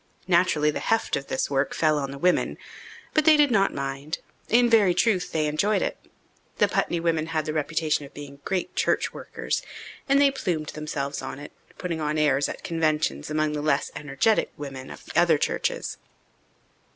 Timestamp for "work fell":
1.51-1.99